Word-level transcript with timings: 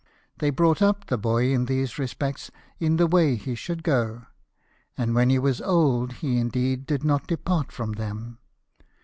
They 0.39 0.49
brought 0.49 0.81
up 0.81 1.05
the 1.05 1.17
boy 1.19 1.51
in 1.53 1.65
these 1.65 1.99
respects 1.99 2.49
in 2.79 2.95
the 2.95 3.05
way 3.05 3.35
he 3.35 3.53
should 3.53 3.83
go; 3.83 4.23
and 4.97 5.13
when 5.13 5.29
he 5.29 5.37
was 5.37 5.61
old 5.61 6.11
he 6.25 6.39
indeed 6.39 6.87
did 6.87 7.03
not 7.03 7.27
depart 7.27 7.71
from 7.71 7.91
them. 7.91 8.39